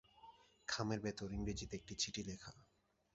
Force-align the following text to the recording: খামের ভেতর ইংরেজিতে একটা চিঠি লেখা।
খামের 0.67 0.99
ভেতর 0.99 1.27
ইংরেজিতে 1.31 1.73
একটা 1.75 1.93
চিঠি 1.97 2.21
লেখা। 2.23 2.51